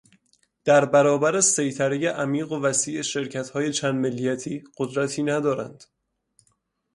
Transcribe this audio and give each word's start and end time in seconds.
در 0.63 0.85
برابر 0.85 1.41
سیطره 1.41 1.97
ی 1.97 2.05
عمیق 2.07 2.51
و 2.51 2.61
وسیع 2.61 3.01
شرکت 3.01 3.49
های 3.49 3.73
چند 3.73 3.95
ملیتی 3.95 4.63
قدرتی 4.77 5.23
ندارند. 5.23 5.83